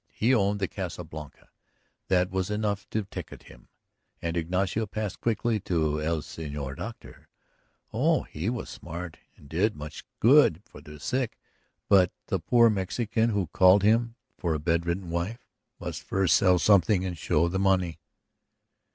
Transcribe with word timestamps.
He 0.13 0.33
owned 0.33 0.59
the 0.59 0.67
Casa 0.67 1.03
Blanca; 1.03 1.51
that 2.07 2.31
was 2.31 2.49
enough 2.49 2.89
to 2.89 3.03
ticket 3.03 3.43
him, 3.43 3.67
and 4.19 4.35
Ignacio 4.35 4.87
passed 4.87 5.21
quickly 5.21 5.59
to 5.59 6.01
el 6.01 6.21
señor 6.23 6.75
doctor. 6.75 7.27
Oh, 7.93 8.23
he 8.23 8.49
was 8.49 8.67
smart 8.67 9.19
and 9.37 9.47
did 9.47 9.75
much 9.75 10.03
good 10.19 10.63
to 10.73 10.81
the 10.81 10.99
sick; 10.99 11.37
but 11.87 12.11
the 12.29 12.39
poor 12.39 12.67
Mexican 12.71 13.29
who 13.29 13.45
called 13.53 13.83
him 13.83 14.15
for 14.39 14.55
a 14.55 14.59
bedridden 14.59 15.11
wife 15.11 15.45
must 15.79 16.01
first 16.01 16.35
sell 16.35 16.57
something 16.57 17.05
and 17.05 17.15
show 17.15 17.47
the 17.47 17.59
money. 17.59 17.99